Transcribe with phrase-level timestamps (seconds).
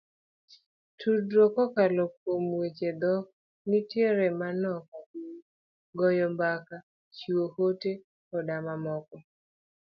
[0.99, 3.25] Tudruok kokalo kuom weche dhok
[3.69, 5.41] nitiere manok ahinya,
[5.97, 6.75] goyo mbaka,
[7.15, 7.91] chiwo ote
[8.27, 9.17] koda mamoko.